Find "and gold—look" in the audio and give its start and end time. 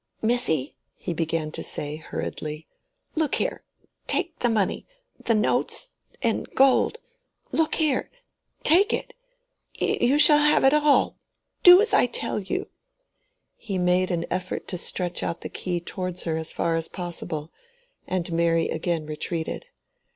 6.23-7.75